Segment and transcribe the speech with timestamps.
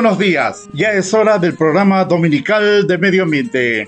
[0.00, 3.86] Buenos días, ya es hora del programa dominical de medio ambiente.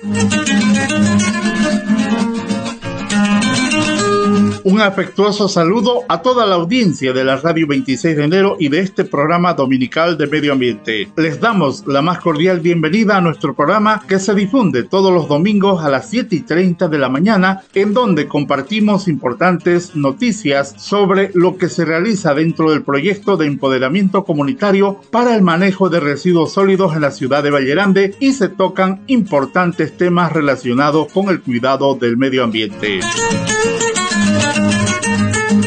[4.72, 8.80] Un afectuoso saludo a toda la audiencia de la Radio 26 de enero y de
[8.80, 11.12] este programa dominical de medio ambiente.
[11.14, 15.84] Les damos la más cordial bienvenida a nuestro programa que se difunde todos los domingos
[15.84, 21.58] a las 7 y 30 de la mañana, en donde compartimos importantes noticias sobre lo
[21.58, 26.94] que se realiza dentro del proyecto de empoderamiento comunitario para el manejo de residuos sólidos
[26.94, 32.16] en la ciudad de Vallerande y se tocan importantes temas relacionados con el cuidado del
[32.16, 33.00] medio ambiente.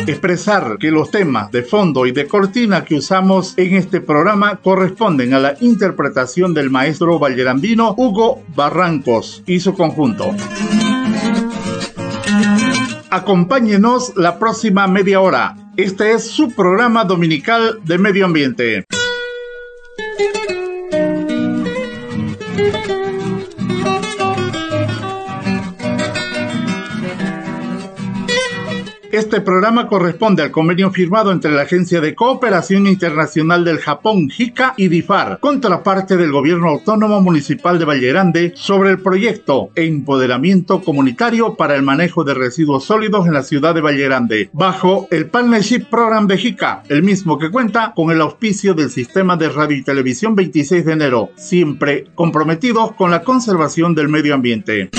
[0.08, 5.34] Expresar que los temas de fondo y de cortina que usamos en este programa corresponden
[5.34, 10.36] a la interpretación del maestro vallerandino Hugo Barrancos y su conjunto.
[13.10, 15.56] Acompáñenos la próxima media hora.
[15.76, 18.86] Este es su programa dominical de medio ambiente.
[29.16, 34.74] Este programa corresponde al convenio firmado entre la Agencia de Cooperación Internacional del Japón, JICA,
[34.76, 41.78] y DIFAR, contraparte del Gobierno Autónomo Municipal de Vallerande, sobre el proyecto empoderamiento comunitario para
[41.78, 46.38] el manejo de residuos sólidos en la ciudad de Vallerande, bajo el Partnership Program de
[46.38, 50.84] JICA, el mismo que cuenta con el auspicio del Sistema de Radio y Televisión 26
[50.84, 54.90] de enero, siempre comprometidos con la conservación del medio ambiente.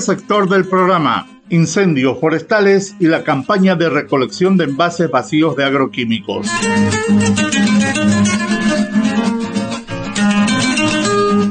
[0.00, 6.46] Sector del programa, incendios forestales y la campaña de recolección de envases vacíos de agroquímicos.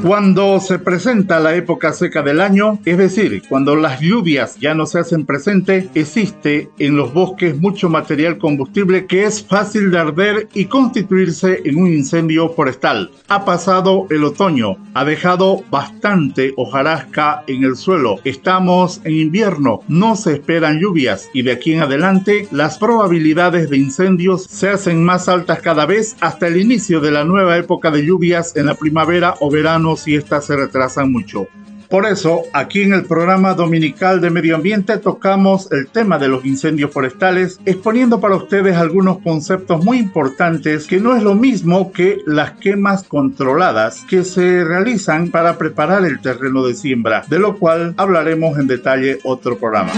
[0.03, 4.86] Cuando se presenta la época seca del año, es decir, cuando las lluvias ya no
[4.86, 10.50] se hacen presente, existe en los bosques mucho material combustible que es fácil de arder
[10.53, 13.12] y constituirse en un incendio forestal.
[13.30, 18.20] Ha pasado el otoño, ha dejado bastante hojarasca en el suelo.
[18.25, 23.78] Estamos en invierno, no se esperan lluvias y de aquí en adelante las probabilidades de
[23.78, 28.06] incendios se hacen más altas cada vez hasta el inicio de la nueva época de
[28.06, 31.47] lluvias en la primavera o verano si estas se retrasan mucho.
[31.94, 36.44] Por eso, aquí en el programa dominical de medio ambiente tocamos el tema de los
[36.44, 42.18] incendios forestales, exponiendo para ustedes algunos conceptos muy importantes que no es lo mismo que
[42.25, 47.94] las quemas controladas que se realizan para preparar el terreno de siembra, de lo cual
[47.97, 49.91] hablaremos en detalle otro programa.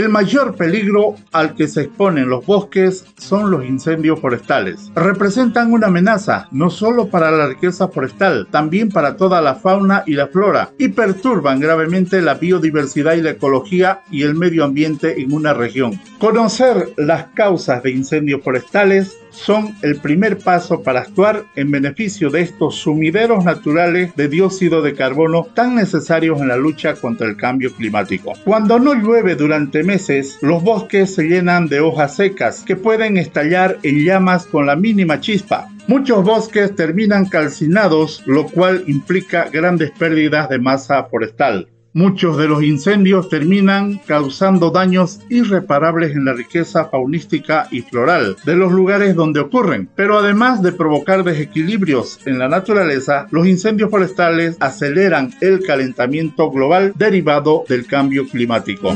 [0.00, 4.90] El mayor peligro al que se exponen los bosques son los incendios forestales.
[4.94, 10.14] Representan una amenaza no solo para la riqueza forestal, también para toda la fauna y
[10.14, 15.34] la flora y perturban gravemente la biodiversidad y la ecología y el medio ambiente en
[15.34, 16.00] una región.
[16.18, 22.42] Conocer las causas de incendios forestales son el primer paso para actuar en beneficio de
[22.42, 27.72] estos sumideros naturales de dióxido de carbono tan necesarios en la lucha contra el cambio
[27.72, 28.32] climático.
[28.44, 33.78] Cuando no llueve durante meses, los bosques se llenan de hojas secas que pueden estallar
[33.82, 35.68] en llamas con la mínima chispa.
[35.86, 41.68] Muchos bosques terminan calcinados, lo cual implica grandes pérdidas de masa forestal.
[41.92, 48.54] Muchos de los incendios terminan causando daños irreparables en la riqueza faunística y floral de
[48.54, 54.56] los lugares donde ocurren, pero además de provocar desequilibrios en la naturaleza, los incendios forestales
[54.60, 58.94] aceleran el calentamiento global derivado del cambio climático.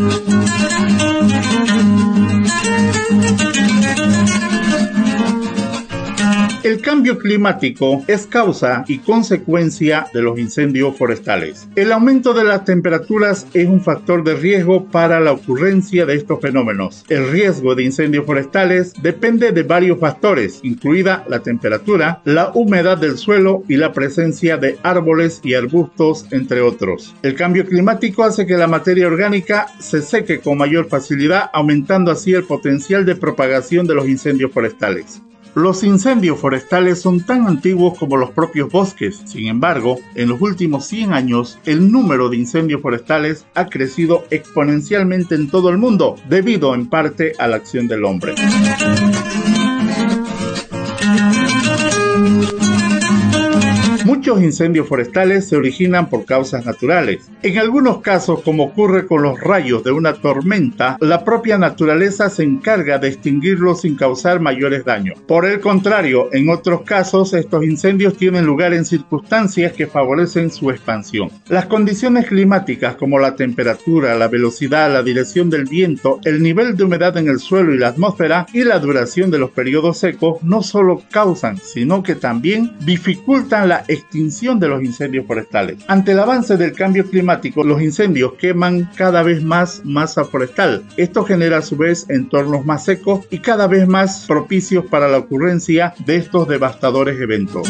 [6.65, 11.69] El cambio climático es causa y consecuencia de los incendios forestales.
[11.77, 16.41] El aumento de las temperaturas es un factor de riesgo para la ocurrencia de estos
[16.41, 17.05] fenómenos.
[17.11, 23.19] El riesgo de incendios forestales depende de varios factores, incluida la temperatura, la humedad del
[23.19, 27.15] suelo y la presencia de árboles y arbustos, entre otros.
[27.23, 32.33] El cambio climático hace que la materia orgánica se seque con mayor facilidad, aumentando así
[32.33, 35.21] el potencial de propagación de los incendios forestales.
[35.55, 39.23] Los incendios forestales son tan antiguos como los propios bosques.
[39.25, 45.37] Sin embargo, en los últimos 100 años, el número de incendios forestales ha crecido exponencialmente
[45.37, 48.35] en todo el mundo, debido en parte a la acción del hombre.
[54.14, 57.28] Muchos incendios forestales se originan por causas naturales.
[57.43, 62.44] En algunos casos, como ocurre con los rayos de una tormenta, la propia naturaleza se
[62.44, 65.19] encarga de extinguirlos sin causar mayores daños.
[65.26, 70.70] Por el contrario, en otros casos, estos incendios tienen lugar en circunstancias que favorecen su
[70.70, 71.31] expansión.
[71.49, 76.84] Las condiciones climáticas como la temperatura, la velocidad, la dirección del viento, el nivel de
[76.84, 80.62] humedad en el suelo y la atmósfera y la duración de los periodos secos no
[80.62, 85.79] solo causan, sino que también dificultan la extinción de los incendios forestales.
[85.89, 90.85] Ante el avance del cambio climático, los incendios queman cada vez más masa forestal.
[90.97, 95.19] Esto genera a su vez entornos más secos y cada vez más propicios para la
[95.19, 97.69] ocurrencia de estos devastadores eventos.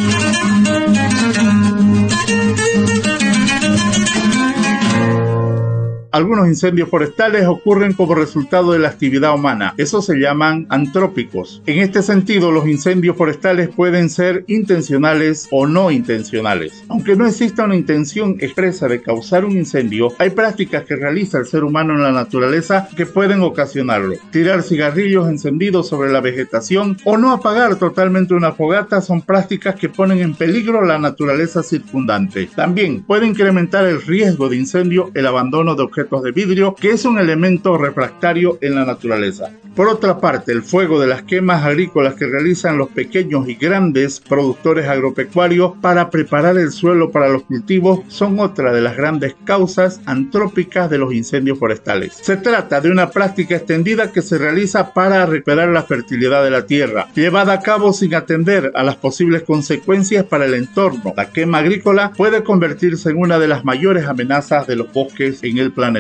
[6.15, 9.75] Algunos incendios forestales ocurren como resultado de la actividad humana.
[9.79, 11.61] Esos se llaman antrópicos.
[11.67, 16.85] En este sentido, los incendios forestales pueden ser intencionales o no intencionales.
[16.89, 21.47] Aunque no exista una intención expresa de causar un incendio, hay prácticas que realiza el
[21.47, 24.15] ser humano en la naturaleza que pueden ocasionarlo.
[24.31, 29.89] Tirar cigarrillos encendidos sobre la vegetación o no apagar totalmente una fogata son prácticas que
[29.89, 32.49] ponen en peligro la naturaleza circundante.
[32.55, 37.05] También puede incrementar el riesgo de incendio el abandono de objetos de vidrio, que es
[37.05, 39.51] un elemento refractario en la naturaleza.
[39.75, 44.21] Por otra parte, el fuego de las quemas agrícolas que realizan los pequeños y grandes
[44.21, 50.01] productores agropecuarios para preparar el suelo para los cultivos son otra de las grandes causas
[50.07, 52.17] antrópicas de los incendios forestales.
[52.23, 56.67] Se trata de una práctica extendida que se realiza para recuperar la fertilidad de la
[56.67, 61.15] tierra, llevada a cabo sin atender a las posibles consecuencias para el entorno.
[61.17, 65.59] La quema agrícola puede convertirse en una de las mayores amenazas de los bosques en
[65.59, 65.94] el planeta.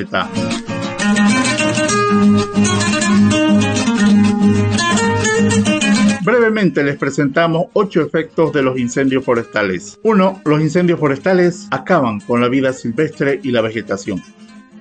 [6.25, 9.99] Brevemente les presentamos ocho efectos de los incendios forestales.
[10.02, 10.43] 1.
[10.44, 14.23] Los incendios forestales acaban con la vida silvestre y la vegetación.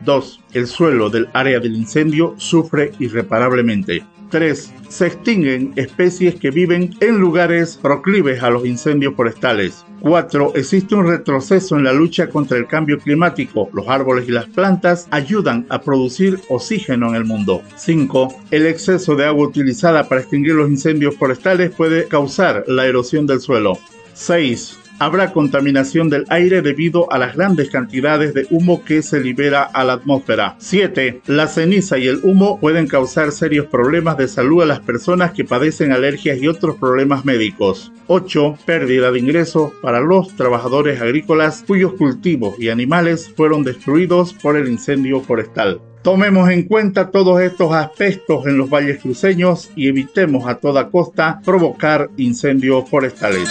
[0.05, 0.41] 2.
[0.53, 4.05] El suelo del área del incendio sufre irreparablemente.
[4.33, 4.73] 3.
[4.89, 9.85] Se extinguen especies que viven en lugares proclives a los incendios forestales.
[10.01, 10.53] 4.
[10.55, 13.69] Existe un retroceso en la lucha contra el cambio climático.
[13.73, 17.61] Los árboles y las plantas ayudan a producir oxígeno en el mundo.
[17.75, 18.41] 5.
[18.49, 23.39] El exceso de agua utilizada para extinguir los incendios forestales puede causar la erosión del
[23.39, 23.77] suelo.
[24.15, 29.63] 6 habrá contaminación del aire debido a las grandes cantidades de humo que se libera
[29.63, 30.55] a la atmósfera.
[30.59, 31.21] 7.
[31.27, 35.43] La ceniza y el humo pueden causar serios problemas de salud a las personas que
[35.43, 37.91] padecen alergias y otros problemas médicos.
[38.07, 38.57] 8.
[38.65, 44.67] Pérdida de ingresos para los trabajadores agrícolas cuyos cultivos y animales fueron destruidos por el
[44.67, 45.81] incendio forestal.
[46.03, 51.39] Tomemos en cuenta todos estos aspectos en los valles cruceños y evitemos a toda costa
[51.45, 53.49] provocar incendios forestales.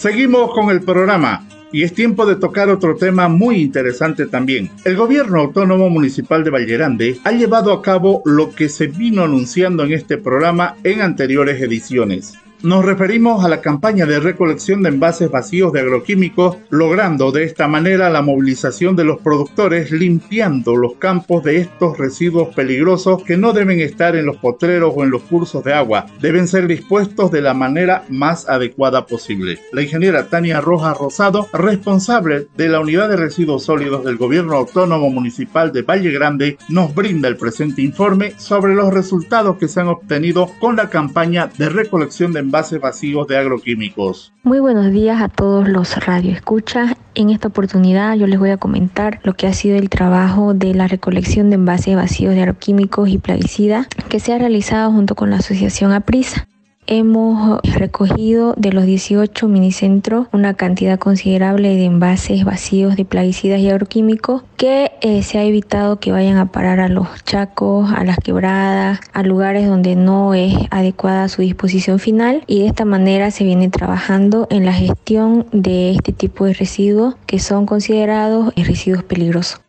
[0.00, 4.70] Seguimos con el programa y es tiempo de tocar otro tema muy interesante también.
[4.86, 9.84] El gobierno autónomo municipal de Vallerande ha llevado a cabo lo que se vino anunciando
[9.84, 12.32] en este programa en anteriores ediciones.
[12.62, 17.66] Nos referimos a la campaña de recolección de envases vacíos de agroquímicos, logrando de esta
[17.68, 23.54] manera la movilización de los productores limpiando los campos de estos residuos peligrosos que no
[23.54, 27.40] deben estar en los potreros o en los cursos de agua, deben ser dispuestos de
[27.40, 29.58] la manera más adecuada posible.
[29.72, 35.08] La ingeniera Tania Rojas Rosado, responsable de la unidad de residuos sólidos del gobierno autónomo
[35.08, 39.88] municipal de Valle Grande, nos brinda el presente informe sobre los resultados que se han
[39.88, 44.32] obtenido con la campaña de recolección de envases vacíos de agroquímicos.
[44.42, 46.96] Muy buenos días a todos los radioescuchas.
[47.14, 50.74] En esta oportunidad yo les voy a comentar lo que ha sido el trabajo de
[50.74, 55.30] la recolección de envases vacíos de agroquímicos y plaguicidas que se ha realizado junto con
[55.30, 56.48] la asociación APRISA
[56.90, 63.70] hemos recogido de los 18 minicentros una cantidad considerable de envases vacíos de plaguicidas y
[63.70, 68.18] agroquímicos que eh, se ha evitado que vayan a parar a los chacos, a las
[68.18, 73.44] quebradas, a lugares donde no es adecuada su disposición final y de esta manera se
[73.44, 79.60] viene trabajando en la gestión de este tipo de residuos que son considerados residuos peligrosos.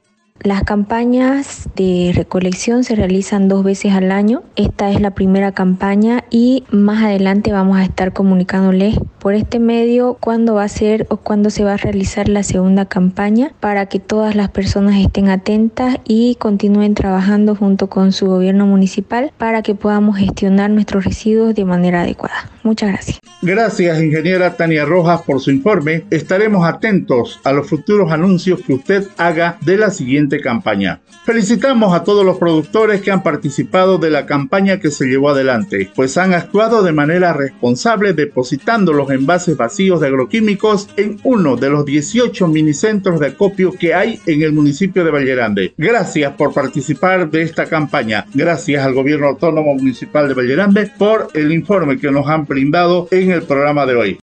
[0.43, 4.41] Las campañas de recolección se realizan dos veces al año.
[4.55, 10.17] Esta es la primera campaña y más adelante vamos a estar comunicándoles por este medio
[10.19, 13.99] cuándo va a ser o cuándo se va a realizar la segunda campaña para que
[13.99, 19.75] todas las personas estén atentas y continúen trabajando junto con su gobierno municipal para que
[19.75, 22.49] podamos gestionar nuestros residuos de manera adecuada.
[22.63, 23.19] Muchas gracias.
[23.43, 26.03] Gracias, ingeniera Tania Rojas, por su informe.
[26.09, 31.01] Estaremos atentos a los futuros anuncios que usted haga de la siguiente campaña.
[31.25, 35.89] Felicitamos a todos los productores que han participado de la campaña que se llevó adelante,
[35.95, 41.69] pues han actuado de manera responsable depositando los envases vacíos de agroquímicos en uno de
[41.69, 45.73] los 18 minicentros de acopio que hay en el municipio de Vallerande.
[45.77, 48.25] Gracias por participar de esta campaña.
[48.33, 53.31] Gracias al gobierno autónomo municipal de Vallerande por el informe que nos han brindado en
[53.31, 54.20] el programa de hoy.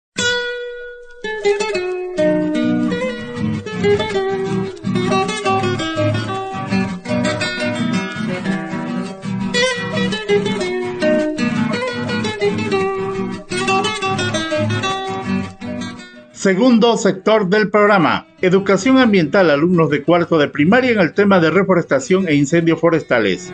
[16.44, 21.50] Segundo sector del programa, educación ambiental alumnos de cuarto de primaria en el tema de
[21.50, 23.50] reforestación e incendios forestales.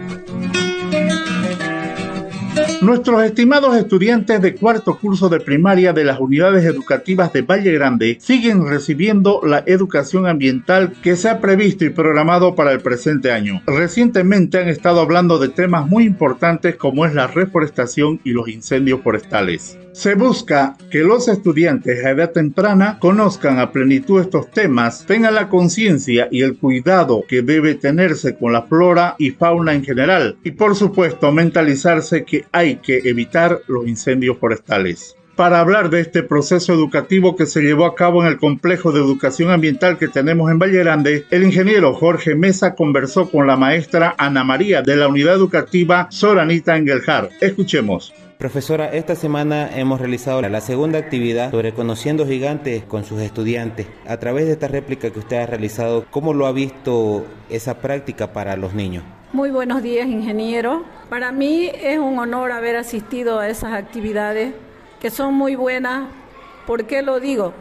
[2.83, 8.17] Nuestros estimados estudiantes de cuarto curso de primaria de las unidades educativas de Valle Grande
[8.19, 13.63] siguen recibiendo la educación ambiental que se ha previsto y programado para el presente año.
[13.69, 19.01] Recientemente han estado hablando de temas muy importantes como es la reforestación y los incendios
[19.03, 19.79] forestales.
[19.93, 25.49] Se busca que los estudiantes a edad temprana conozcan a plenitud estos temas, tengan la
[25.49, 30.53] conciencia y el cuidado que debe tenerse con la flora y fauna en general y
[30.53, 36.75] por supuesto mentalizarse que hay que evitar los incendios forestales para hablar de este proceso
[36.75, 40.59] educativo que se llevó a cabo en el complejo de educación ambiental que tenemos en
[40.59, 45.37] Valle Grande, el ingeniero Jorge Mesa conversó con la maestra Ana María de la unidad
[45.37, 47.31] educativa Soranita Engeljar.
[47.41, 48.13] Escuchemos.
[48.41, 53.87] Profesora, esta semana hemos realizado la segunda actividad sobre Conociendo Gigantes con sus estudiantes.
[54.07, 58.33] A través de esta réplica que usted ha realizado, ¿cómo lo ha visto esa práctica
[58.33, 59.05] para los niños?
[59.35, 60.85] Muy buenos días, ingeniero.
[61.11, 64.55] Para mí es un honor haber asistido a esas actividades
[65.03, 66.09] que son muy buenas.
[66.67, 67.53] ¿Por qué lo digo?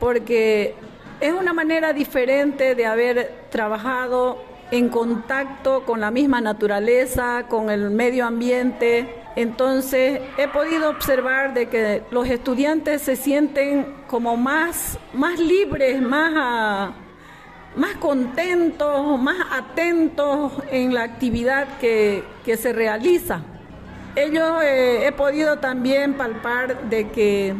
[0.00, 0.74] Porque
[1.20, 4.42] es una manera diferente de haber trabajado
[4.74, 11.66] en contacto con la misma naturaleza, con el medio ambiente entonces he podido observar de
[11.66, 16.92] que los estudiantes se sienten como más, más libres, más, ah,
[17.74, 23.40] más contentos, más atentos en la actividad que, se realiza.
[24.14, 27.54] Ellos eh, he podido también palpar de que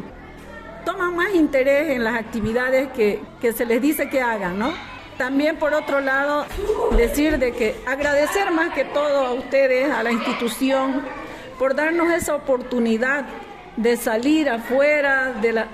[0.85, 4.94] toman más interés en las actividades que, que se les dice que hagan, ¿no?
[5.19, 6.45] También por otro lado,
[6.97, 11.03] decir de que agradecer más que todo a ustedes, a la institución,
[11.59, 13.25] por darnos esa oportunidad
[13.77, 15.65] de salir afuera, de,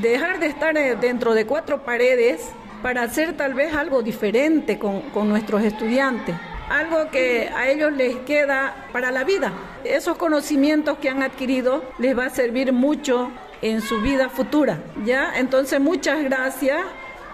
[0.00, 2.48] dejar de estar eh, dentro de cuatro paredes
[2.82, 6.34] para hacer tal vez algo diferente con, con nuestros estudiantes
[6.68, 9.52] algo que a ellos les queda para la vida.
[9.84, 13.30] Esos conocimientos que han adquirido les va a servir mucho
[13.62, 15.32] en su vida futura, ¿ya?
[15.36, 16.80] Entonces, muchas gracias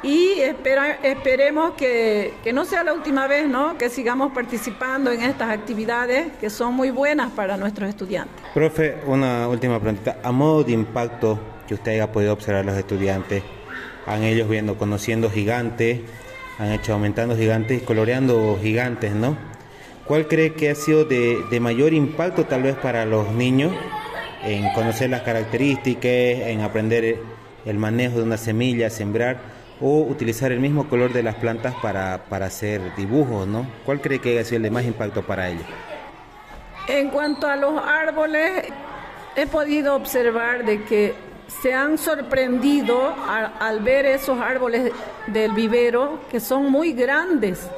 [0.02, 3.76] y esperemos que, que, no sea la última vez, ¿no?
[3.76, 8.34] Que sigamos participando en estas actividades que son muy buenas para nuestros estudiantes.
[8.54, 10.18] Profe, una última pregunta.
[10.22, 11.38] A modo de impacto
[11.68, 13.42] que usted haya podido observar a los estudiantes,
[14.06, 16.00] han ellos viendo, conociendo gigantes,
[16.58, 19.36] han hecho aumentando gigantes y coloreando gigantes, ¿no?
[20.06, 23.72] ¿Cuál cree que ha sido de, de mayor impacto tal vez para los niños
[24.44, 27.18] en conocer las características, en aprender
[27.66, 29.59] el manejo de una semilla, sembrar?
[29.80, 33.66] O utilizar el mismo color de las plantas para, para hacer dibujos, ¿no?
[33.84, 35.64] ¿Cuál cree que haya sido el de más impacto para ellos?
[36.88, 38.64] En cuanto a los árboles,
[39.36, 41.14] he podido observar de que
[41.62, 43.14] se han sorprendido
[43.58, 44.92] al, ver esos árboles
[45.26, 47.68] del vivero que son muy grandes,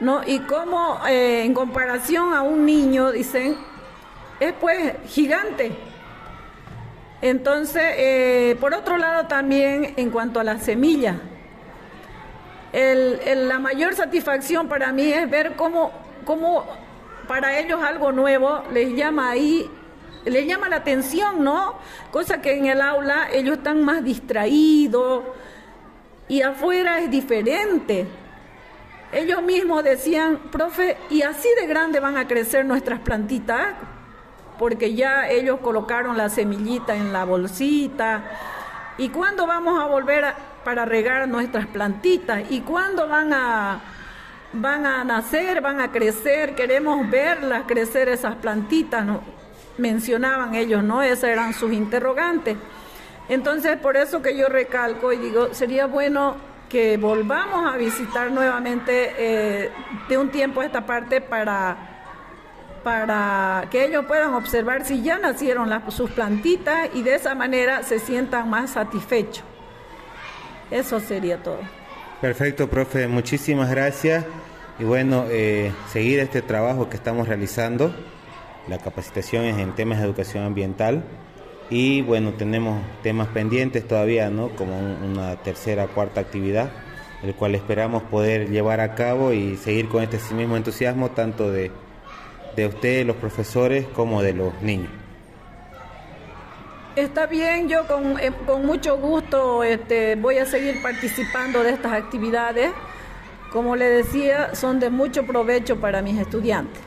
[0.00, 0.22] ¿no?
[0.26, 3.56] Y como eh, en comparación a un niño, dicen,
[4.40, 5.72] es pues gigante.
[7.20, 11.16] Entonces, eh, por otro lado también en cuanto a la semilla,
[12.72, 15.90] la mayor satisfacción para mí es ver cómo,
[16.24, 16.64] cómo
[17.26, 19.68] para ellos algo nuevo les llama ahí,
[20.24, 21.76] les llama la atención, ¿no?
[22.10, 25.24] Cosa que en el aula ellos están más distraídos
[26.28, 28.06] y afuera es diferente.
[29.10, 33.74] Ellos mismos decían, profe, ¿y así de grande van a crecer nuestras plantitas?
[34.58, 38.24] Porque ya ellos colocaron la semillita en la bolsita.
[38.98, 40.24] ¿Y cuándo vamos a volver
[40.64, 42.42] para regar nuestras plantitas?
[42.50, 43.80] ¿Y cuándo van a,
[44.52, 46.54] van a nacer, van a crecer?
[46.54, 49.38] Queremos verlas crecer esas plantitas, ¿no?
[49.78, 51.02] mencionaban ellos, ¿no?
[51.02, 52.56] Esas eran sus interrogantes.
[53.28, 56.36] Entonces, por eso que yo recalco y digo, sería bueno
[56.68, 59.70] que volvamos a visitar nuevamente eh,
[60.08, 61.97] de un tiempo a esta parte para,
[62.82, 67.98] para que ellos puedan observar si ya nacieron sus plantitas y de esa manera se
[67.98, 69.44] sientan más satisfechos.
[70.70, 71.60] Eso sería todo.
[72.20, 74.24] Perfecto, profe, muchísimas gracias.
[74.78, 77.94] Y bueno, eh, seguir este trabajo que estamos realizando,
[78.68, 81.02] la capacitación es en temas de educación ambiental.
[81.70, 84.50] Y bueno, tenemos temas pendientes todavía, ¿no?
[84.50, 86.70] Como una tercera, cuarta actividad,
[87.22, 91.70] el cual esperamos poder llevar a cabo y seguir con este mismo entusiasmo, tanto de,
[92.62, 94.90] de ustedes, los profesores, como de los niños.
[96.96, 101.92] Está bien, yo con, eh, con mucho gusto este, voy a seguir participando de estas
[101.92, 102.72] actividades.
[103.52, 106.80] Como le decía, son de mucho provecho para mis estudiantes.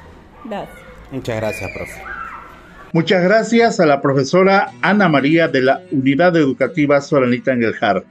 [0.43, 0.77] Gracias.
[1.11, 2.01] Muchas gracias, profe.
[2.93, 8.03] Muchas gracias a la profesora Ana María de la Unidad Educativa Soranita Engeljar.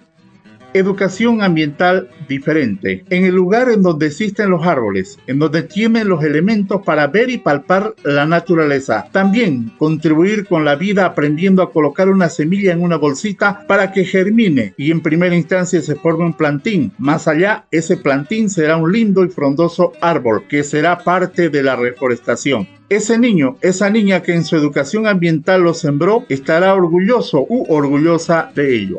[0.73, 3.05] Educación ambiental diferente.
[3.11, 7.29] En el lugar en donde existen los árboles, en donde tienen los elementos para ver
[7.29, 9.09] y palpar la naturaleza.
[9.11, 14.05] También contribuir con la vida aprendiendo a colocar una semilla en una bolsita para que
[14.05, 16.93] germine y en primera instancia se forme un plantín.
[16.99, 21.75] Más allá, ese plantín será un lindo y frondoso árbol que será parte de la
[21.75, 22.69] reforestación.
[22.89, 28.53] Ese niño, esa niña que en su educación ambiental lo sembró, estará orgulloso u orgullosa
[28.55, 28.97] de ello.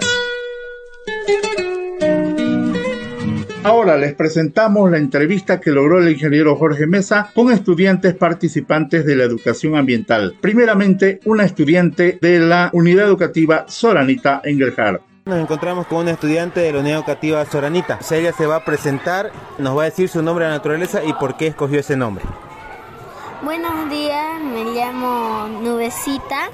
[3.63, 9.15] Ahora les presentamos la entrevista que logró el ingeniero Jorge Mesa con estudiantes participantes de
[9.15, 10.35] la educación ambiental.
[10.41, 15.03] Primeramente, una estudiante de la unidad educativa Soranita Engelhardt.
[15.25, 17.99] Nos encontramos con una estudiante de la unidad educativa Soranita.
[18.09, 21.37] Ella se va a presentar, nos va a decir su nombre de naturaleza y por
[21.37, 22.25] qué escogió ese nombre.
[23.43, 26.49] Buenos días, me llamo Nubecita.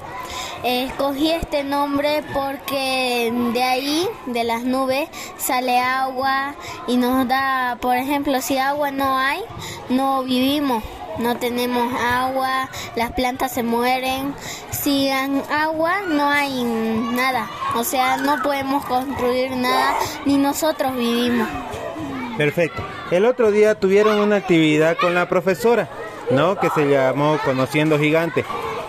[0.62, 6.54] Escogí este nombre porque de ahí, de las nubes, sale agua
[6.86, 9.40] y nos da, por ejemplo, si agua no hay,
[9.88, 10.82] no vivimos.
[11.18, 14.36] No tenemos agua, las plantas se mueren.
[14.70, 17.50] Si hay agua, no hay nada.
[17.74, 19.96] O sea, no podemos construir nada,
[20.26, 21.48] ni nosotros vivimos.
[22.36, 22.84] Perfecto.
[23.10, 25.88] El otro día tuvieron una actividad con la profesora.
[26.30, 26.56] ¿no?
[26.58, 28.44] Que se llamó Conociendo Gigantes.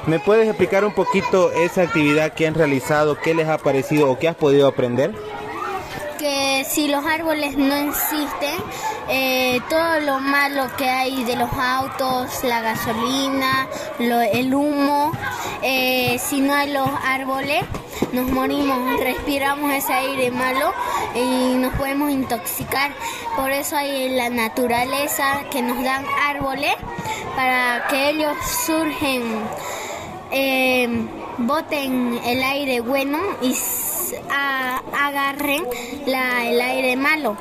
[0.08, 4.18] ¿Me puedes explicar un poquito esa actividad que han realizado, qué les ha parecido o
[4.18, 5.14] qué has podido aprender?
[6.18, 8.56] Que si los árboles no existen,
[9.10, 13.68] eh, todo lo malo que hay de los autos, la gasolina,
[14.00, 15.12] el humo,
[15.62, 17.64] eh, si no hay los árboles,
[18.14, 20.74] nos morimos, respiramos ese aire malo
[21.16, 22.92] y nos podemos intoxicar.
[23.36, 26.74] Por eso hay la naturaleza que nos dan árboles
[27.36, 28.36] para que ellos
[28.66, 29.44] surgen,
[30.32, 30.88] eh,
[31.38, 33.56] boten el aire bueno y
[34.94, 35.64] agarren
[36.06, 37.38] el aire malo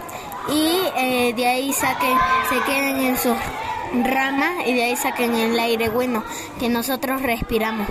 [0.49, 2.17] y eh, de ahí saquen,
[2.49, 3.37] se queden en sus
[4.05, 6.25] ramas y de ahí saquen el aire bueno
[6.59, 7.87] que nosotros respiramos.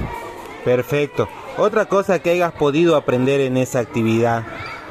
[0.64, 1.28] Perfecto.
[1.58, 4.44] Otra cosa que hayas podido aprender en esa actividad,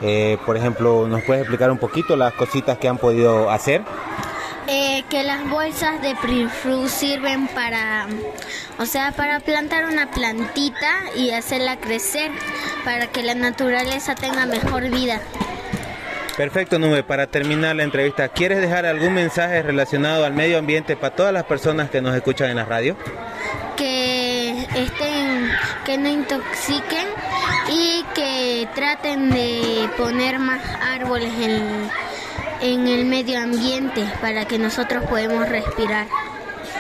[0.03, 3.83] eh, por ejemplo, ¿nos puedes explicar un poquito las cositas que han podido hacer?
[4.96, 8.06] Eh, que las bolsas de Prifru sirven para,
[8.78, 12.30] o sea, para plantar una plantita y hacerla crecer
[12.82, 15.20] para que la naturaleza tenga mejor vida.
[16.35, 17.02] Perfecto, Nube.
[17.02, 21.44] Para terminar la entrevista, ¿quieres dejar algún mensaje relacionado al medio ambiente para todas las
[21.44, 22.96] personas que nos escuchan en la radio?
[23.76, 25.50] Que estén,
[25.85, 27.06] que no intoxiquen
[27.68, 31.90] y que traten de poner más árboles en
[32.62, 36.07] en el medio ambiente para que nosotros podamos respirar.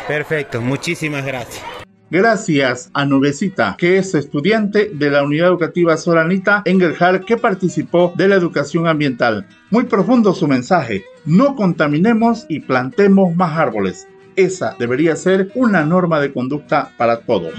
[0.06, 1.64] Perfecto, muchísimas gracias.
[2.08, 8.28] Gracias a Nubecita, que es estudiante de la Unidad Educativa Soranita Engelhard que participó de
[8.28, 9.48] la educación ambiental.
[9.70, 11.04] Muy profundo su mensaje.
[11.24, 14.06] No contaminemos y plantemos más árboles.
[14.36, 17.54] Esa debería ser una norma de conducta para todos.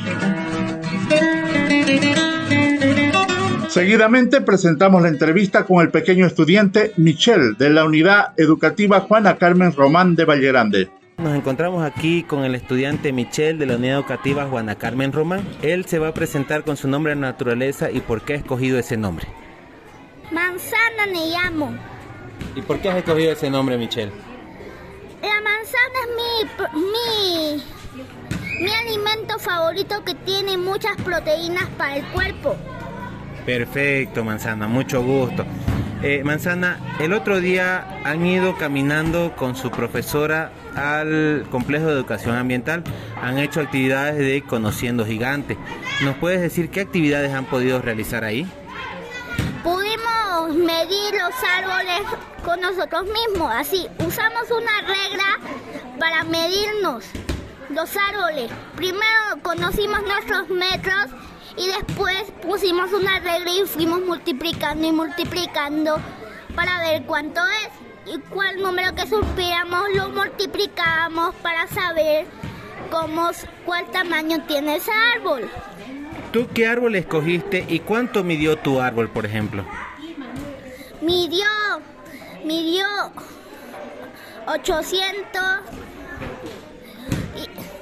[3.77, 9.71] Seguidamente presentamos la entrevista con el pequeño estudiante Michelle de la Unidad Educativa Juana Carmen
[9.71, 10.89] Román de Vallerande.
[11.19, 15.47] Nos encontramos aquí con el estudiante Michelle de la Unidad Educativa Juana Carmen Román.
[15.61, 18.79] Él se va a presentar con su nombre de naturaleza y por qué ha escogido
[18.79, 19.27] ese nombre.
[20.31, 21.77] Manzana me llamo.
[22.55, 24.11] ¿Y por qué has escogido ese nombre, Michelle?
[25.21, 25.99] La manzana
[26.41, 27.61] es mi,
[28.01, 32.57] mi, mi alimento favorito que tiene muchas proteínas para el cuerpo.
[33.47, 35.45] Perfecto, Manzana, mucho gusto.
[36.03, 42.35] Eh, Manzana, el otro día han ido caminando con su profesora al complejo de educación
[42.35, 42.83] ambiental.
[43.23, 45.57] Han hecho actividades de Conociendo Gigantes.
[46.03, 48.45] ¿Nos puedes decir qué actividades han podido realizar ahí?
[50.53, 52.01] medir los árboles
[52.43, 53.51] con nosotros mismos.
[53.53, 55.39] Así, usamos una regla
[55.99, 57.05] para medirnos
[57.69, 58.51] los árboles.
[58.75, 61.07] Primero conocimos nuestros metros
[61.57, 65.97] y después pusimos una regla y fuimos multiplicando y multiplicando
[66.55, 72.25] para ver cuánto es y cuál número que suspiramos lo multiplicamos para saber
[72.91, 73.31] cómo,
[73.65, 75.49] cuál tamaño tiene ese árbol.
[76.31, 79.65] ¿Tú qué árbol escogiste y cuánto midió tu árbol, por ejemplo?
[81.01, 81.47] Midió,
[82.43, 82.85] midió
[84.45, 85.41] 800,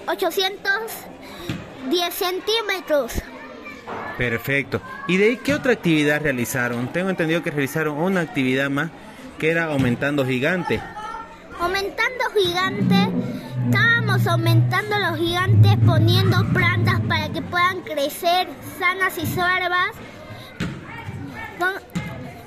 [0.08, 3.12] 810 centímetros.
[4.18, 4.82] Perfecto.
[5.08, 6.92] ¿Y de ahí qué otra actividad realizaron?
[6.92, 8.90] Tengo entendido que realizaron una actividad más
[9.38, 10.82] que era aumentando gigantes.
[11.60, 13.08] Aumentando gigantes,
[13.66, 18.48] estábamos aumentando los gigantes poniendo plantas para que puedan crecer
[18.80, 19.96] sanas y suaves.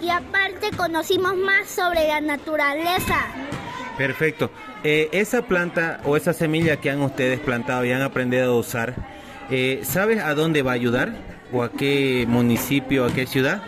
[0.00, 3.26] Y aparte conocimos más sobre la naturaleza.
[3.96, 4.50] Perfecto.
[4.84, 8.94] Eh, esa planta o esa semilla que han ustedes plantado y han aprendido a usar,
[9.50, 11.12] eh, ¿sabes a dónde va a ayudar?
[11.52, 13.62] ¿O a qué municipio, a qué ciudad?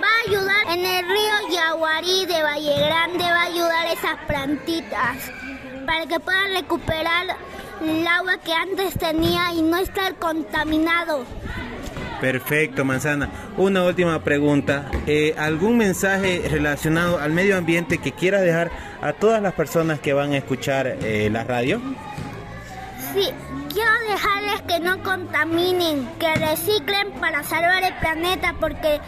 [0.00, 5.32] Va a ayudar en el río Yaguarí de Valle Grande, va a ayudar esas plantitas
[5.86, 7.36] para que puedan recuperar
[7.82, 11.24] el agua que antes tenía y no estar contaminado.
[12.20, 13.28] Perfecto, Manzana.
[13.56, 14.88] Una última pregunta.
[15.08, 20.12] Eh, ¿Algún mensaje relacionado al medio ambiente que quiera dejar a todas las personas que
[20.12, 21.80] van a escuchar eh, la radio?
[23.12, 23.30] Sí,
[23.72, 29.00] quiero dejarles que no contaminen, que reciclen para salvar el planeta porque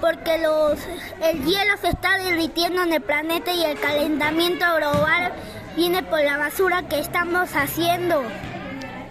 [0.00, 0.78] porque los
[1.22, 5.32] el hielo se está derritiendo en el planeta y el calentamiento global
[5.76, 8.22] viene por la basura que estamos haciendo.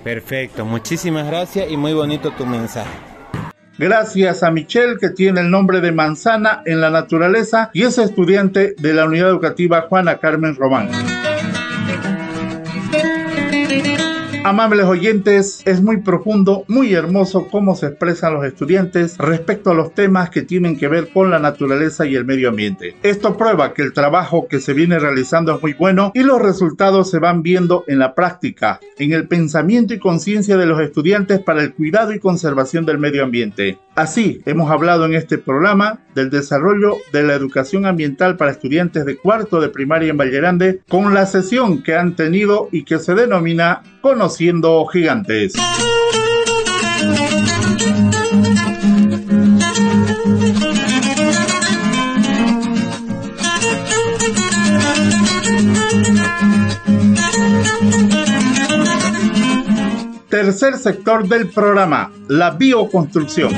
[0.04, 2.92] Perfecto, muchísimas gracias y muy bonito tu mensaje.
[3.78, 8.76] Gracias a Michelle, que tiene el nombre de Manzana en la naturaleza y es estudiante
[8.78, 10.90] de la Unidad Educativa Juana Carmen Román.
[14.46, 19.94] Amables oyentes, es muy profundo, muy hermoso cómo se expresan los estudiantes respecto a los
[19.94, 22.98] temas que tienen que ver con la naturaleza y el medio ambiente.
[23.04, 27.10] Esto prueba que el trabajo que se viene realizando es muy bueno y los resultados
[27.10, 31.64] se van viendo en la práctica, en el pensamiento y conciencia de los estudiantes para
[31.64, 33.80] el cuidado y conservación del medio ambiente.
[33.96, 39.18] Así, hemos hablado en este programa del desarrollo de la educación ambiental para estudiantes de
[39.18, 43.14] cuarto de primaria en Valle Grande con la sesión que han tenido y que se
[43.14, 45.54] denomina Conociendo Gigantes.
[60.44, 63.54] Tercer sector del programa, la bioconstrucción.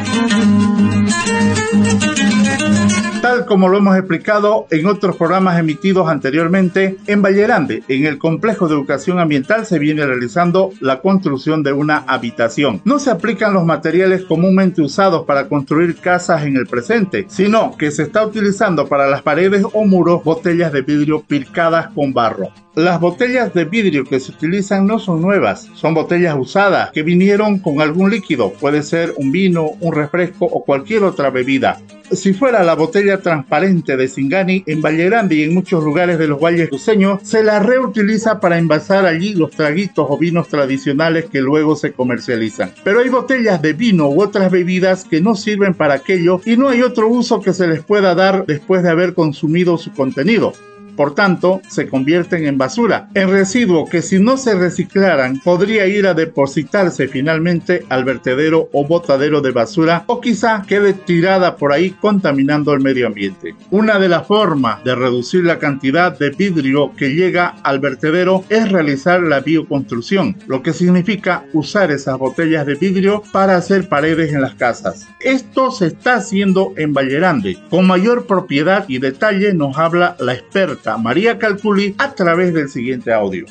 [3.25, 8.67] Tal como lo hemos explicado en otros programas emitidos anteriormente, en Vallerande, en el complejo
[8.67, 12.81] de educación ambiental, se viene realizando la construcción de una habitación.
[12.85, 17.89] No se aplican los materiales comúnmente usados para construir casas en el presente, sino que
[17.89, 22.51] se está utilizando para las paredes o muros botellas de vidrio pilcadas con barro.
[22.75, 27.57] Las botellas de vidrio que se utilizan no son nuevas, son botellas usadas que vinieron
[27.59, 31.79] con algún líquido, puede ser un vino, un refresco o cualquier otra bebida.
[32.11, 36.27] Si fuera la botella transparente de Singani, en Valle Grande y en muchos lugares de
[36.27, 41.41] los valles cruceños, se la reutiliza para envasar allí los traguitos o vinos tradicionales que
[41.41, 42.71] luego se comercializan.
[42.83, 46.69] Pero hay botellas de vino u otras bebidas que no sirven para aquello y no
[46.69, 50.53] hay otro uso que se les pueda dar después de haber consumido su contenido
[50.95, 56.07] por tanto se convierten en basura, en residuo que si no se reciclaran podría ir
[56.07, 61.91] a depositarse finalmente al vertedero o botadero de basura o quizá quede tirada por ahí
[61.91, 63.55] contaminando el medio ambiente.
[63.71, 68.71] Una de las formas de reducir la cantidad de vidrio que llega al vertedero es
[68.71, 74.41] realizar la bioconstrucción, lo que significa usar esas botellas de vidrio para hacer paredes en
[74.41, 75.07] las casas.
[75.19, 77.57] Esto se está haciendo en Vallerande.
[77.69, 83.11] Con mayor propiedad y detalle nos habla la experta María Calculi a través del siguiente
[83.11, 83.45] audio.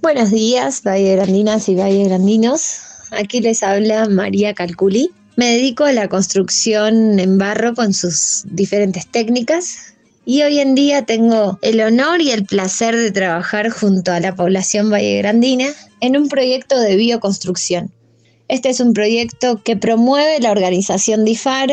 [0.00, 2.80] Buenos días, Valle Grandinas y Valle Grandinos.
[3.10, 5.10] Aquí les habla María Calculi.
[5.36, 11.02] Me dedico a la construcción en barro con sus diferentes técnicas y hoy en día
[11.04, 15.66] tengo el honor y el placer de trabajar junto a la población vallegrandina
[16.00, 17.90] en un proyecto de bioconstrucción.
[18.48, 21.70] Este es un proyecto que promueve la organización DIFAR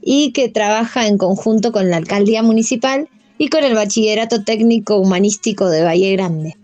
[0.00, 5.68] y que trabaja en conjunto con la alcaldía municipal y con el Bachillerato Técnico Humanístico
[5.68, 6.56] de Valle Grande.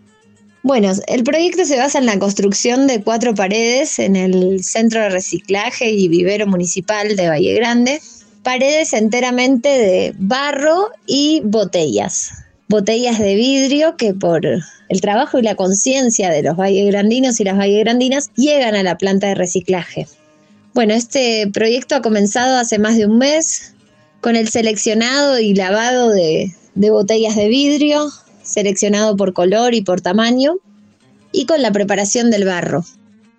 [0.64, 5.08] Bueno, el proyecto se basa en la construcción de cuatro paredes en el Centro de
[5.08, 8.00] Reciclaje y Vivero Municipal de Valle Grande.
[8.44, 12.32] paredes enteramente de barro y botellas.
[12.68, 17.58] Botellas de vidrio que por el trabajo y la conciencia de los vallegrandinos y las
[17.58, 20.06] vallegrandinas llegan a la planta de reciclaje.
[20.74, 23.74] Bueno, este proyecto ha comenzado hace más de un mes
[24.20, 28.11] con el seleccionado y lavado de, de botellas de vidrio,
[28.42, 30.56] seleccionado por color y por tamaño,
[31.32, 32.85] y con la preparación del barro.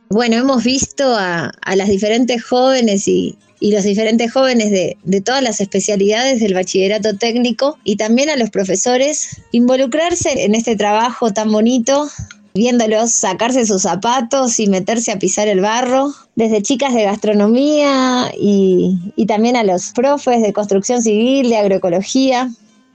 [0.10, 5.62] Bueno, hemos visto a, las diferentes jóvenes y, los diferentes jóvenes de, de, todas las
[5.62, 12.10] especialidades del bachillerato técnico y también a los profesores involucrarse en este trabajo tan bonito,
[12.54, 19.00] viéndolos sacarse sus zapatos y meterse a pisar el barro, desde chicas de gastronomía y,
[19.16, 22.52] y también a los profes de construcción civil, de agroecología.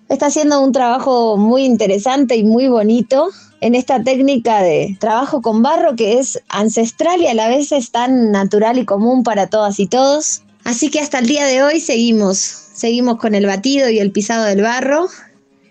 [0.09, 3.29] Está haciendo un trabajo muy interesante y muy bonito
[3.61, 7.90] en esta técnica de trabajo con barro que es ancestral y a la vez es
[7.90, 10.42] tan natural y común para todas y todos.
[10.64, 14.44] Así que hasta el día de hoy seguimos, seguimos con el batido y el pisado
[14.44, 15.09] del barro.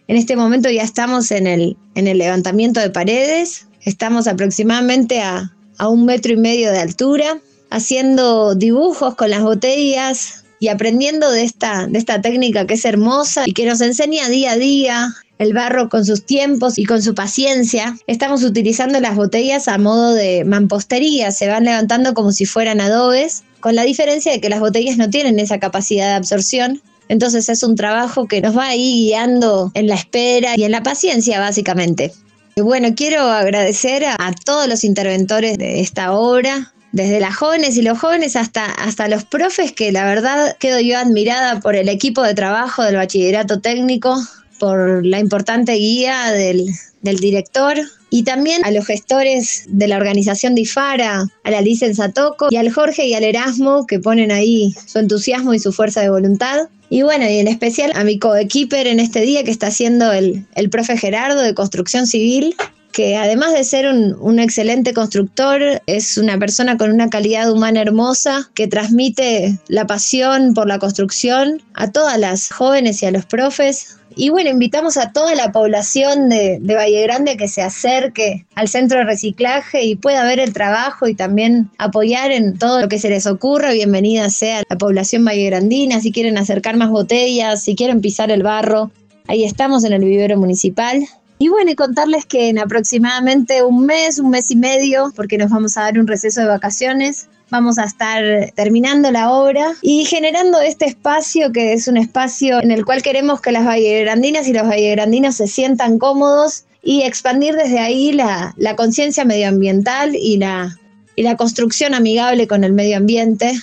[0.07, 5.51] En este momento ya estamos en el, en el levantamiento de paredes, estamos aproximadamente a,
[5.79, 7.39] a un metro y medio de altura,
[7.71, 13.43] haciendo dibujos con las botellas, y aprendiendo de esta, de esta técnica que es hermosa
[13.45, 17.13] y que nos enseña día a día el barro con sus tiempos y con su
[17.13, 17.97] paciencia.
[18.07, 23.43] Estamos utilizando las botellas a modo de mampostería, se van levantando como si fueran adobes,
[23.59, 26.81] con la diferencia de que las botellas no tienen esa capacidad de absorción.
[27.09, 30.83] Entonces es un trabajo que nos va ahí guiando en la espera y en la
[30.83, 32.11] paciencia básicamente.
[32.55, 37.77] Y bueno, quiero agradecer a, a todos los interventores de esta obra, desde las jóvenes
[37.77, 41.89] y los jóvenes hasta, hasta los profes, que la verdad quedo yo admirada por el
[41.89, 44.19] equipo de trabajo del bachillerato técnico,
[44.59, 47.77] por la importante guía del, director
[48.09, 52.57] y también a los gestores de la organización de IFARA, a la Licen Satoco y
[52.57, 56.67] al Jorge y al Erasmo que ponen ahí su entusiasmo y su fuerza de voluntad.
[56.89, 60.45] Y bueno, y en especial a mi coequiper en este día que está haciendo el,
[60.55, 62.55] el profe Gerardo de Construcción Civil,
[62.91, 68.49] que además de ser un, excelente constructor, es una persona con una calidad humana hermosa
[68.53, 73.97] que transmite la pasión por la construcción a todas las jóvenes y a los profes,
[74.19, 78.97] y bueno, invitamos a toda la población de, Valle Grande que se acerque al centro
[78.97, 83.09] de reciclaje y pueda ver el trabajo y también apoyar en todo lo que se
[83.09, 83.73] les ocurra.
[83.73, 88.89] Bienvenida sea la población vallegrandina, si quieren acercar más botellas, si quieren pisar el barro.
[89.27, 91.07] Ahí estamos en el vivero municipal.
[91.39, 95.51] Y bueno, y contarles que en aproximadamente un mes, un mes y medio, porque nos
[95.51, 100.59] vamos a dar un receso de vacaciones, vamos a estar terminando la obra y generando
[100.59, 104.67] este espacio que es un espacio en el cual queremos que las vallegrandinas y los
[104.67, 110.77] vallegrandinos se sientan cómodos y expandir desde ahí la, conciencia medioambiental y la,
[111.15, 113.53] y la construcción amigable con el medio ambiente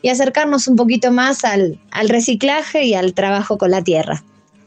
[0.00, 4.24] y acercarnos un poquito más al, al reciclaje y al trabajo con la tierra.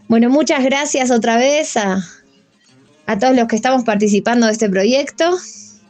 [0.07, 2.03] Bueno, muchas gracias otra vez a,
[3.07, 5.37] a todos los que estamos participando de este proyecto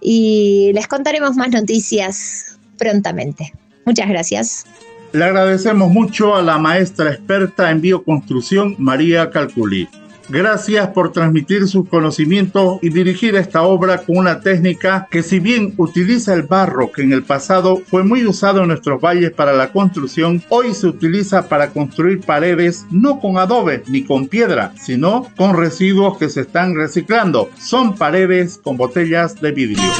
[0.02, 3.54] y les contaremos más noticias prontamente.
[3.86, 4.66] Muchas gracias.
[5.14, 9.88] Le agradecemos mucho a la maestra experta en bioconstrucción María Calculi.
[10.30, 15.74] Gracias por transmitir sus conocimientos y dirigir esta obra con una técnica que si bien
[15.78, 19.72] utiliza el barro que en el pasado fue muy usado en nuestros valles para la
[19.72, 25.56] construcción, hoy se utiliza para construir paredes no con adobe ni con piedra, sino con
[25.56, 27.50] residuos que se están reciclando.
[27.60, 29.92] Son paredes con botellas de vidrio.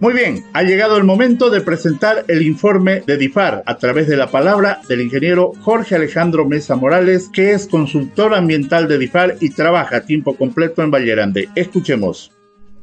[0.00, 4.16] Muy bien, ha llegado el momento de presentar el informe de DIFAR a través de
[4.16, 9.50] la palabra del ingeniero Jorge Alejandro Mesa Morales, que es consultor ambiental de DIFAR y
[9.50, 11.48] trabaja a tiempo completo en Vallerande.
[11.56, 12.30] Escuchemos.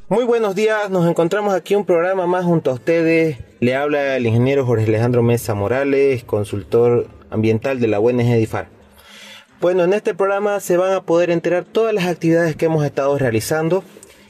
[0.10, 3.38] Muy buenos días, nos encontramos aquí un programa más junto a ustedes.
[3.62, 8.68] Le habla el ingeniero Jorge Alejandro Mesa Morales, consultor ambiental de la ONG DIFAR.
[9.62, 13.18] Bueno, en este programa se van a poder enterar todas las actividades que hemos estado
[13.18, 13.86] realizando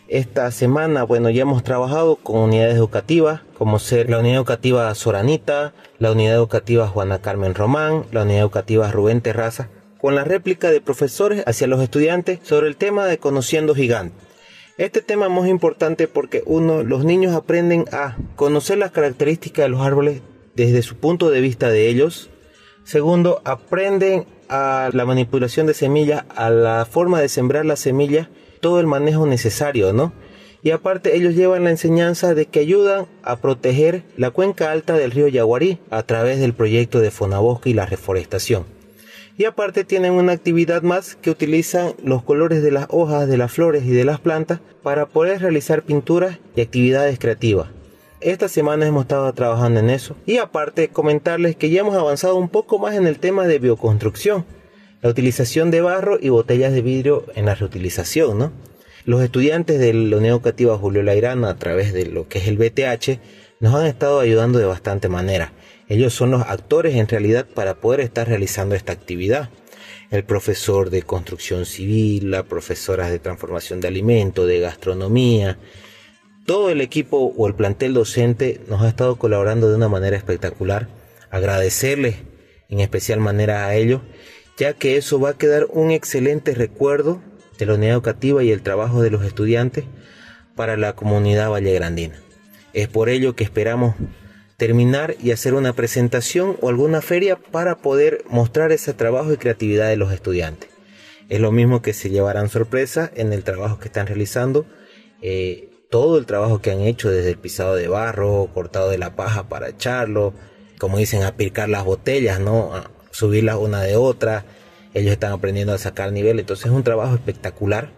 [0.07, 5.73] esta semana, bueno, ya hemos trabajado con unidades educativas, como ser la unidad educativa Soranita,
[5.97, 10.81] la unidad educativa Juana Carmen Román, la unidad educativa Rubén Terraza, con la réplica de
[10.81, 14.21] profesores hacia los estudiantes sobre el tema de conociendo gigantes.
[14.77, 19.69] Este tema es muy importante porque uno, los niños aprenden a conocer las características de
[19.69, 20.21] los árboles
[20.53, 22.29] desde su punto de vista de ellos.
[22.83, 28.27] Segundo, aprenden a la manipulación de semillas, a la forma de sembrar las semillas
[28.65, 30.11] todo el manejo necesario, ¿no?
[30.63, 35.11] Y aparte ellos llevan la enseñanza de que ayudan a proteger la cuenca alta del
[35.11, 38.65] río Yaguarí a través del proyecto de Fonabosque y la reforestación.
[39.37, 43.51] Y aparte tienen una actividad más que utilizan los colores de las hojas, de las
[43.51, 47.67] flores y de las plantas para poder realizar pinturas y actividades creativas.
[48.19, 50.15] Esta semana hemos estado trabajando en eso.
[50.25, 54.43] Y aparte comentarles que ya hemos avanzado un poco más en el tema de bioconstrucción.
[55.05, 58.51] La utilización de barro y botellas de vidrio en la reutilización, ¿no?
[59.05, 62.57] Los estudiantes de la Unión Educativa Julio Lairana a través de lo que es el
[62.57, 63.19] BTH
[63.59, 65.53] nos han estado ayudando de bastante manera.
[65.89, 69.51] Ellos son los actores en realidad para poder estar realizando esta actividad.
[70.09, 75.59] El profesor de construcción civil, la profesora de transformación de alimentos, de gastronomía,
[76.47, 80.87] todo el equipo o el plantel docente nos ha estado colaborando de una manera espectacular.
[81.29, 82.15] Agradecerles
[82.69, 84.01] en especial manera a ellos,
[84.57, 87.21] ya que eso va a quedar un excelente recuerdo
[87.57, 89.85] de la unidad educativa y el trabajo de los estudiantes
[90.55, 92.15] para la comunidad vallegrandina.
[92.73, 93.95] Es por ello que esperamos
[94.57, 99.89] terminar y hacer una presentación o alguna feria para poder mostrar ese trabajo y creatividad
[99.89, 100.69] de los estudiantes.
[101.27, 104.65] Es lo mismo que se llevarán sorpresa en el trabajo que están realizando,
[105.21, 109.15] eh, todo el trabajo que han hecho desde el pisado de barro, cortado de la
[109.15, 110.33] paja para echarlo,
[110.77, 112.71] como dicen, aplicar las botellas, ¿no?
[113.15, 114.45] Subirlas una de otra.
[114.93, 117.91] Ellos están aprendiendo a sacar nivel, entonces es un trabajo espectacular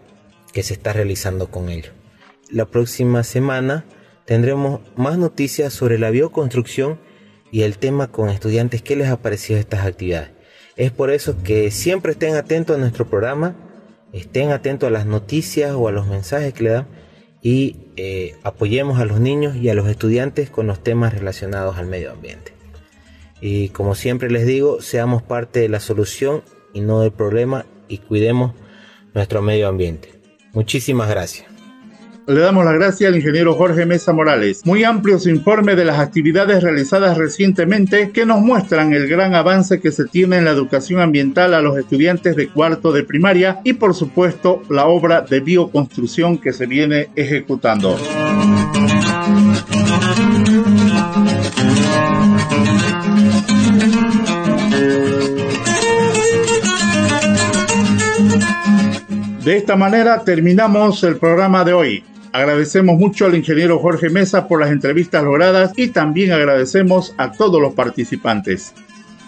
[0.52, 1.92] que se está realizando con ellos.
[2.50, 3.84] La próxima semana
[4.24, 6.98] tendremos más noticias sobre la bioconstrucción
[7.50, 10.30] y el tema con estudiantes que les ha parecido estas actividades.
[10.76, 13.56] Es por eso que siempre estén atentos a nuestro programa,
[14.12, 16.86] estén atentos a las noticias o a los mensajes que le dan
[17.42, 21.86] y eh, apoyemos a los niños y a los estudiantes con los temas relacionados al
[21.86, 22.57] medio ambiente.
[23.40, 27.98] Y como siempre les digo, seamos parte de la solución y no del problema y
[27.98, 28.52] cuidemos
[29.14, 30.20] nuestro medio ambiente.
[30.52, 31.46] Muchísimas gracias.
[32.28, 34.60] Le damos las gracias al ingeniero Jorge Mesa Morales.
[34.66, 39.80] Muy amplio su informe de las actividades realizadas recientemente que nos muestran el gran avance
[39.80, 43.72] que se tiene en la educación ambiental a los estudiantes de cuarto de primaria y
[43.72, 47.96] por supuesto la obra de bioconstrucción que se viene ejecutando.
[59.48, 62.04] De esta manera terminamos el programa de hoy.
[62.34, 67.58] Agradecemos mucho al ingeniero Jorge Mesa por las entrevistas logradas y también agradecemos a todos
[67.58, 68.74] los participantes.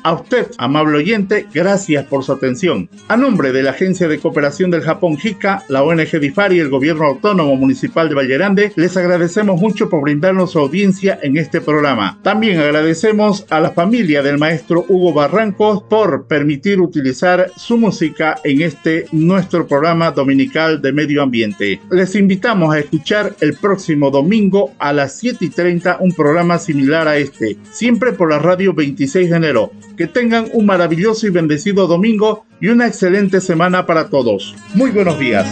[0.03, 2.89] A usted, amable oyente, gracias por su atención.
[3.09, 6.71] A nombre de la Agencia de Cooperación del Japón JICA, la ONG DIFAR y el
[6.71, 12.19] Gobierno Autónomo Municipal de Vallerande, les agradecemos mucho por brindarnos su audiencia en este programa.
[12.23, 18.63] También agradecemos a la familia del maestro Hugo Barrancos por permitir utilizar su música en
[18.63, 21.79] este nuestro programa dominical de medio ambiente.
[21.91, 27.07] Les invitamos a escuchar el próximo domingo a las 7 y 30 un programa similar
[27.07, 29.73] a este, siempre por la radio 26 de enero.
[30.01, 34.55] Que tengan un maravilloso y bendecido domingo y una excelente semana para todos.
[34.73, 35.47] Muy buenos días.